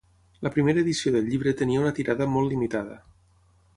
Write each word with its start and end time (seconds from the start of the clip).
La 0.45 0.51
primera 0.55 0.81
edició 0.85 1.13
del 1.15 1.29
llibre 1.33 1.53
tenia 1.59 1.83
una 1.83 1.93
tirada 1.99 2.29
molt 2.37 2.55
limitada. 2.55 2.99